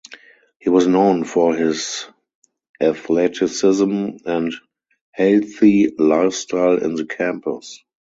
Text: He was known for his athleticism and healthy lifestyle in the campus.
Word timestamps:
He 0.57 0.67
was 0.71 0.87
known 0.87 1.23
for 1.25 1.53
his 1.53 2.07
athleticism 2.81 4.17
and 4.25 4.51
healthy 5.11 5.93
lifestyle 5.95 6.81
in 6.83 6.95
the 6.95 7.05
campus. 7.05 7.83